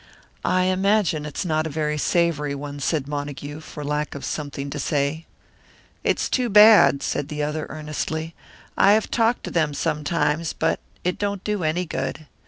"I 0.43 0.63
imagine 0.63 1.27
it's 1.27 1.45
not 1.45 1.67
a 1.67 1.69
very 1.69 1.99
savoury 1.99 2.55
one," 2.55 2.79
said 2.79 3.07
Montague, 3.07 3.59
for 3.59 3.83
lack 3.83 4.15
of 4.15 4.25
something 4.25 4.71
to 4.71 4.79
say. 4.79 5.27
"It's 6.03 6.27
too 6.27 6.49
bad," 6.49 7.03
said 7.03 7.27
the 7.27 7.43
other, 7.43 7.67
earnestly. 7.69 8.33
"I 8.75 8.93
have 8.93 9.11
talked 9.11 9.43
to 9.43 9.51
them 9.51 9.75
sometimes, 9.75 10.53
but 10.53 10.79
it 11.03 11.19
don't 11.19 11.43
do 11.43 11.63
any 11.63 11.85
good. 11.85 12.25